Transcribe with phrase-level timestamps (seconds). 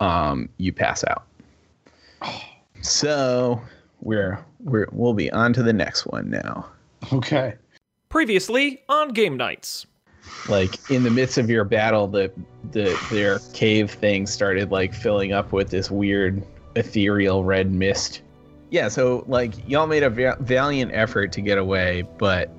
[0.00, 1.24] um, you pass out.
[2.82, 3.60] So
[4.00, 6.66] we're we're we'll be on to the next one now.
[7.12, 7.54] Okay.
[8.08, 9.86] Previously on Game Nights.
[10.48, 12.30] Like in the midst of your battle, the
[12.72, 16.42] the their cave thing started like filling up with this weird
[16.76, 18.22] ethereal red mist.
[18.70, 22.50] Yeah, so like y'all made a va- valiant effort to get away, but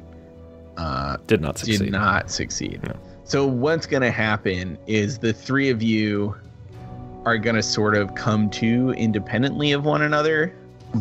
[0.78, 1.80] uh, Did not succeed.
[1.80, 2.82] did not succeed.
[3.24, 6.36] So what's going to happen is the three of you
[7.26, 10.56] are going to sort of come to independently of one another,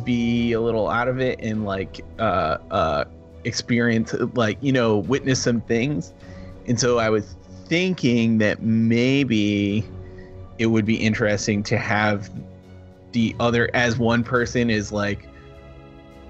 [0.05, 3.05] be a little out of it and like uh uh
[3.45, 6.13] experience like, you know, witness some things.
[6.67, 9.85] And so I was thinking that maybe
[10.59, 12.31] it would be interesting to have
[13.13, 15.29] the other as one person is like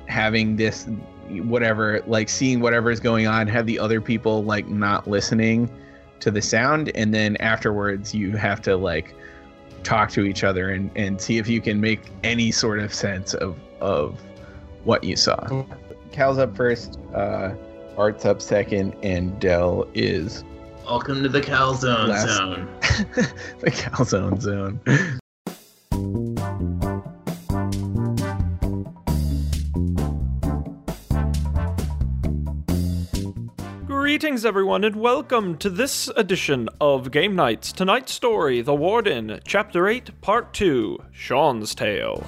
[0.06, 0.88] having this
[1.42, 5.70] whatever like seeing whatever is going on have the other people like not listening
[6.18, 9.14] to the sound and then afterwards you have to like
[9.82, 13.34] talk to each other and and see if you can make any sort of sense
[13.34, 14.20] of of
[14.84, 15.64] what you saw.
[16.12, 17.52] Cal's up first uh
[17.96, 20.44] art's up second and dell is
[20.84, 22.68] Welcome to the Calzone Last- Zone.
[23.60, 24.80] the calzone zone
[34.20, 37.72] Greetings, everyone, and welcome to this edition of Game Nights.
[37.72, 42.22] Tonight's story The Warden, Chapter 8, Part 2 Shaun's Tale.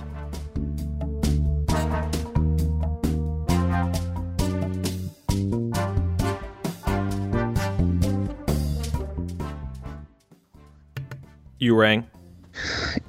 [11.58, 12.06] You rang?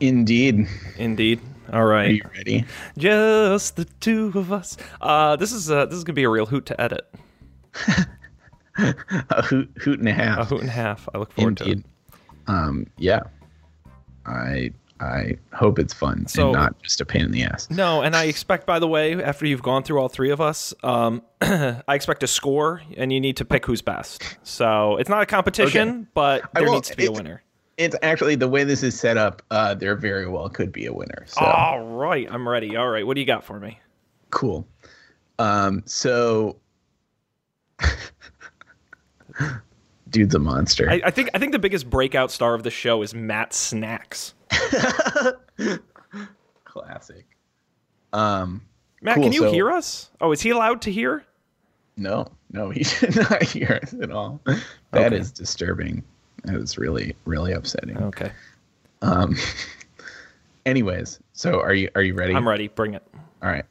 [0.02, 0.67] indeed
[0.98, 1.39] Indeed.
[1.72, 2.09] All right.
[2.09, 2.66] are you ready
[2.98, 4.76] Just the two of us.
[5.00, 7.09] Uh, this is uh, this is gonna be a real hoot to edit.
[8.77, 11.07] a hoot hoot and a half A hoot and a half.
[11.13, 11.83] I look forward to it.
[12.47, 13.21] Um, yeah.
[14.25, 17.69] I I hope it's fun So- and not just a pain in the ass.
[17.69, 20.73] No, and I expect, by the way, after you've gone through all three of us,
[20.81, 24.37] um, I expect a score, and you need to pick who's best.
[24.43, 26.08] So it's not a competition, Okay.
[26.14, 27.43] but there needs to be a winner.
[27.77, 29.42] It's actually the way this is set up.
[29.52, 31.23] Uh, there very well could be a winner.
[31.27, 32.77] So All right, I'm ready.
[32.77, 33.80] All right, what do you got for me?
[34.30, 34.65] cool.
[35.39, 36.58] Um, so
[40.10, 40.89] dude's a monster.
[40.89, 44.33] I, I think I think the biggest breakout star of the show is Matt Snacks.
[46.66, 47.26] Classic.
[48.11, 48.61] Um,
[49.02, 50.10] Matt, Cool, can you so- hear us?
[50.22, 51.23] Oh, is he allowed to hear?
[51.95, 54.42] no, no, he should not hear us at all.
[54.92, 55.36] That is Okay.
[55.38, 56.04] disturbing.
[56.43, 57.98] That is really, really upsetting.
[57.98, 58.32] Okay,
[59.04, 59.36] Um,
[60.66, 62.33] anyways, so are you are you ready?
[62.33, 62.67] I'm ready.
[62.67, 63.04] Bring it.
[63.42, 63.66] All right.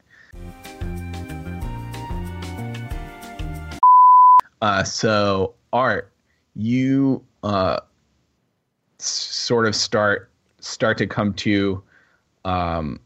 [4.63, 6.13] Uh, so Art,
[6.55, 7.81] you uh,
[8.99, 10.31] sort of start
[10.61, 11.83] start to come to
[12.45, 13.01] um,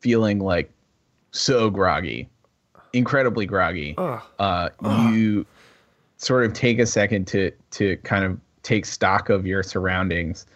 [0.00, 0.70] feeling like
[1.30, 2.28] so groggy,
[2.92, 3.94] incredibly groggy.
[3.96, 4.22] Ugh.
[4.40, 4.68] Uh,
[5.08, 5.46] you
[6.16, 10.46] sort of take a second to to kind of take stock of your surroundings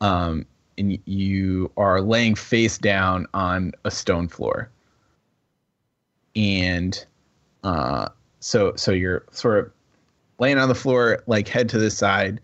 [0.00, 0.46] um,
[0.78, 4.70] and you are laying face down on a stone floor
[6.36, 7.04] and
[7.64, 8.08] uh,
[8.44, 9.72] so so you're sort of
[10.38, 12.38] laying on the floor like head to the side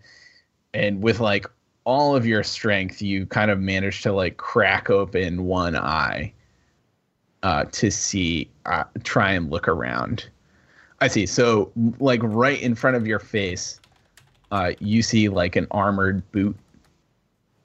[0.73, 1.45] and with like
[1.83, 6.33] all of your strength you kind of manage to like crack open one eye
[7.43, 10.27] uh, to see uh, try and look around.
[11.01, 11.25] I see.
[11.25, 13.79] So like right in front of your face
[14.51, 16.57] uh, you see like an armored boot.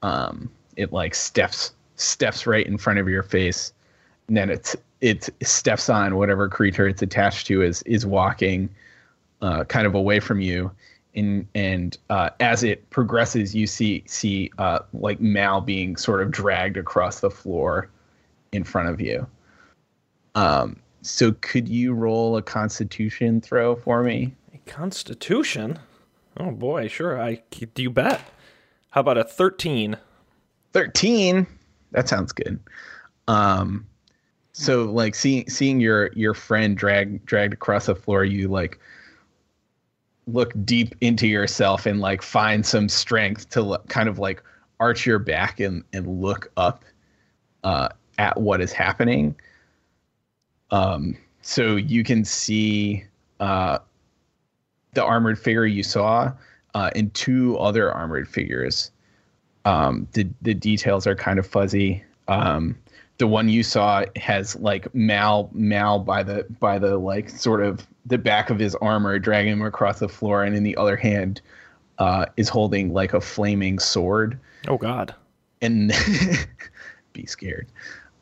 [0.02, 3.72] Um it like steps steps right in front of your face
[4.28, 8.68] and then it it steps on whatever creature it's attached to is is walking
[9.42, 10.70] uh, kind of away from you
[11.14, 16.30] and and uh, as it progresses you see see uh, like mal being sort of
[16.30, 17.90] dragged across the floor
[18.52, 19.26] in front of you
[20.34, 24.34] um so could you roll a constitution throw for me
[24.66, 25.78] Constitution.
[26.38, 27.20] Oh boy, sure.
[27.20, 28.20] I do you bet.
[28.90, 29.96] How about a thirteen?
[30.72, 31.46] 13
[31.92, 32.60] that sounds good
[33.28, 33.86] um
[34.58, 38.78] so like seeing seeing your your friend drag dragged across the floor you like
[40.26, 44.42] look deep into yourself and like find some strength to l- kind of like
[44.80, 46.86] arch your back and and look up
[47.64, 49.34] uh at what is happening
[50.70, 53.04] um so you can see
[53.40, 53.78] uh
[54.94, 56.32] the armored figure you saw
[56.74, 58.90] uh and two other armored figures
[59.66, 62.04] um, the the details are kind of fuzzy.
[62.28, 62.78] Um,
[63.18, 67.86] the one you saw has like Mal Mal by the by the like sort of
[68.04, 71.40] the back of his armor, dragging him across the floor, and in the other hand,
[71.98, 74.38] uh, is holding like a flaming sword.
[74.68, 75.14] Oh God.
[75.62, 75.92] and
[77.12, 77.66] be scared.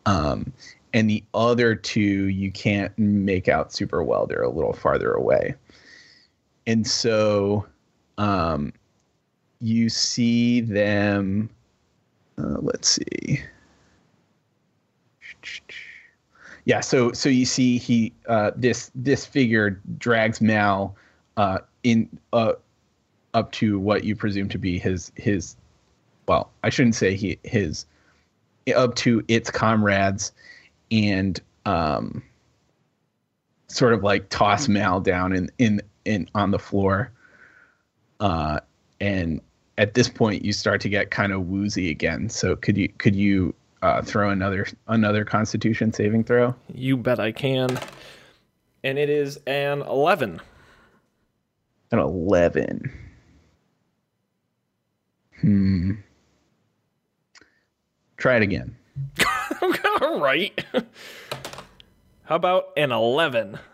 [0.06, 0.52] Um,
[0.92, 5.54] and the other two you can't make out super well; they're a little farther away.
[6.66, 7.66] And so,
[8.16, 8.72] um,
[9.60, 11.50] you see them.
[12.38, 13.42] Uh, let's see.
[16.64, 20.96] Yeah, so so you see he uh, this this figure drags Mal
[21.36, 22.54] uh, in uh,
[23.34, 25.56] up to what you presume to be his his
[26.26, 27.84] well, I shouldn't say he his
[28.74, 30.32] up to its comrades
[30.90, 32.22] and um
[33.68, 37.12] sort of like toss Mal down in in in on the floor.
[38.20, 38.60] Uh
[39.00, 39.40] and
[39.76, 42.30] at this point you start to get kind of woozy again.
[42.30, 43.54] So could you could you
[43.84, 46.54] uh, throw another another constitution saving throw?
[46.72, 47.78] You bet I can.
[48.82, 50.40] And it is an 11.
[51.92, 52.92] An 11.
[55.40, 55.92] Hmm.
[58.16, 58.74] Try it again.
[60.00, 60.64] All right.
[62.24, 63.58] How about an 11?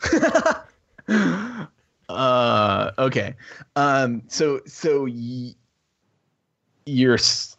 [2.08, 3.36] Uh, okay.
[3.76, 5.54] Um, so so y-
[6.84, 7.56] you're s-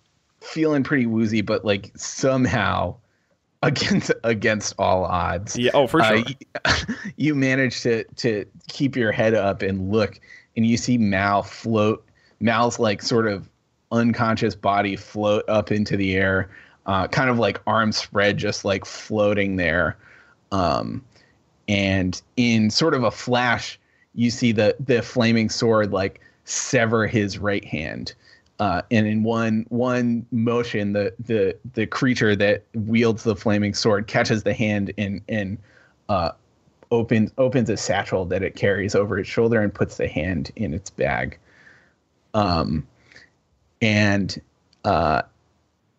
[0.52, 2.96] feeling pretty woozy, but like somehow
[3.64, 6.24] against against all odds, Yeah, oh, for sure.
[6.66, 6.76] uh,
[7.16, 10.20] you manage to to keep your head up and look,
[10.58, 12.06] and you see Mal float.
[12.40, 13.48] Mal's like sort of
[13.92, 16.50] unconscious body float up into the air,
[16.88, 19.98] uh, kind of like arms spread, just like floating there.
[20.52, 21.04] Um,
[21.68, 23.80] and in sort of a flash,
[24.16, 28.14] you see the the flaming sword like sever his right hand.
[28.62, 34.06] Uh, and in one one motion, the the the creature that wields the flaming sword
[34.06, 35.58] catches the hand and and
[36.10, 36.30] uh,
[36.92, 40.76] opens opens a satchel that it carries over its shoulder and puts the hand in
[40.76, 41.40] its bag.
[42.36, 42.86] Um,
[43.82, 44.40] and
[44.86, 45.24] uh,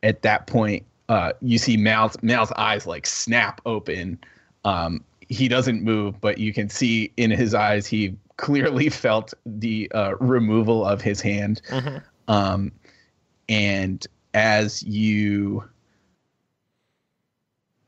[0.05, 4.21] at that point, uh, you see Mal's Mal's eyes like snap open.
[4.65, 9.91] Um, he doesn't move, but you can see in his eyes he clearly felt the
[9.93, 11.61] uh, removal of his hand.
[12.29, 12.73] Um,
[13.49, 15.65] and as you,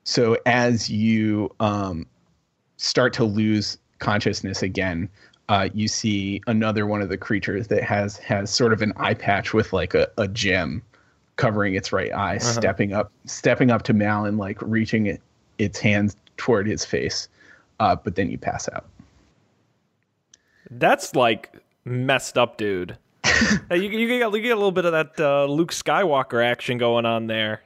[0.05, 2.07] so as you um,
[2.77, 5.09] start to lose consciousness again,
[5.49, 9.15] uh, you see another one of the creatures that has has sort of an eye
[9.15, 10.83] patch with like a, a gem
[11.37, 15.21] covering its right eye, stepping up, stepping up to Mal and like reaching it,
[15.59, 17.29] its hands toward his face.
[17.81, 18.87] Uh, but then you pass out.
[20.71, 21.53] That's like
[21.85, 22.97] messed up, dude.
[23.71, 27.07] You, you, get, you get a little bit of that uh, Luke Skywalker action going
[27.07, 27.63] on there.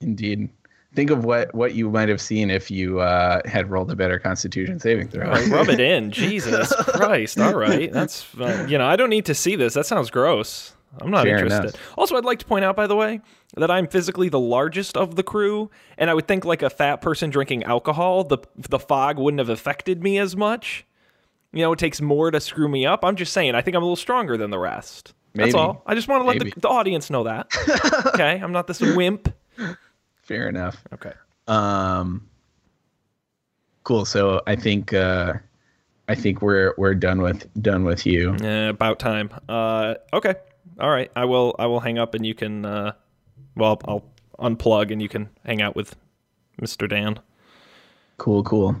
[0.00, 0.48] Indeed.
[0.94, 4.18] Think of what what you might have seen if you uh, had rolled a better
[4.18, 5.28] Constitution saving throw.
[5.28, 6.10] Like, rub it in.
[6.10, 7.38] Jesus Christ.
[7.38, 7.92] All right.
[7.92, 9.74] That's, uh, you know, I don't need to see this.
[9.74, 10.72] That sounds gross.
[10.98, 11.62] I'm not Fair interested.
[11.62, 11.94] enough.
[11.98, 13.20] Also, I'd like to point out, by the way,
[13.56, 17.02] that I'm physically the largest of the crew, and I would think like a fat
[17.02, 20.85] person drinking alcohol, the the fog wouldn't have affected me as much.
[21.56, 23.02] You know, it takes more to screw me up.
[23.02, 25.14] I'm just saying, I think I'm a little stronger than the rest.
[25.32, 25.82] That's all.
[25.86, 27.46] I just want to let the, the audience know that.
[28.14, 29.32] okay, I'm not this wimp.
[30.22, 30.82] Fair enough.
[30.92, 31.12] Okay.
[31.46, 32.28] Um,
[33.84, 34.04] cool.
[34.04, 35.34] So I think uh,
[36.08, 38.36] I think we're we're done with done with you.
[38.42, 39.30] Uh, about time.
[39.48, 40.34] Uh, okay.
[40.78, 41.10] All right.
[41.16, 41.56] I will.
[41.58, 42.66] I will hang up, and you can.
[42.66, 42.92] Uh,
[43.56, 44.04] well, I'll
[44.38, 45.96] unplug, and you can hang out with
[46.60, 46.86] Mr.
[46.86, 47.18] Dan.
[48.18, 48.42] Cool.
[48.42, 48.76] Cool.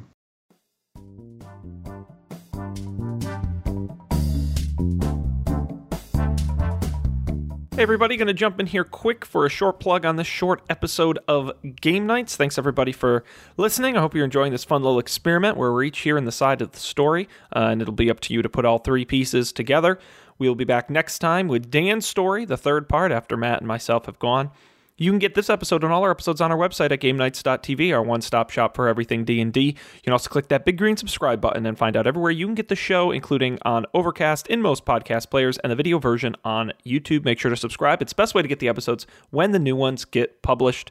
[7.76, 10.62] Hey, everybody, going to jump in here quick for a short plug on this short
[10.70, 11.52] episode of
[11.82, 12.34] Game Nights.
[12.34, 13.22] Thanks, everybody, for
[13.58, 13.98] listening.
[13.98, 16.62] I hope you're enjoying this fun little experiment where we're each here in the side
[16.62, 19.52] of the story, uh, and it'll be up to you to put all three pieces
[19.52, 19.98] together.
[20.38, 24.06] We'll be back next time with Dan's story, the third part, after Matt and myself
[24.06, 24.52] have gone.
[24.98, 28.02] You can get this episode and all our episodes on our website at GameNights.tv, our
[28.02, 29.60] one-stop shop for everything D&D.
[29.60, 32.54] You can also click that big green subscribe button and find out everywhere you can
[32.54, 36.72] get the show, including on Overcast, in most podcast players, and the video version on
[36.86, 37.26] YouTube.
[37.26, 38.00] Make sure to subscribe.
[38.00, 40.90] It's the best way to get the episodes when the new ones get published.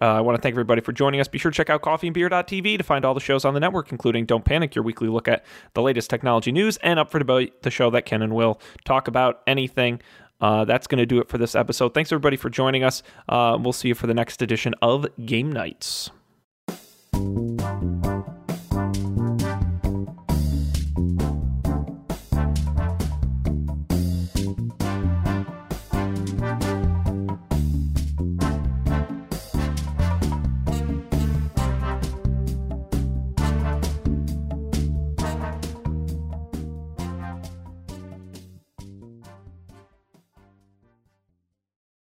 [0.00, 1.26] Uh, I want to thank everybody for joining us.
[1.26, 4.26] Be sure to check out coffeeandbeer.tv to find all the shows on the network, including
[4.26, 7.70] Don't Panic, your weekly look at the latest technology news, and Up for Debate, the
[7.70, 10.00] show that Ken and Will talk about anything.
[10.40, 11.94] Uh, that's going to do it for this episode.
[11.94, 13.02] Thanks, everybody, for joining us.
[13.28, 16.10] Uh, we'll see you for the next edition of Game Nights.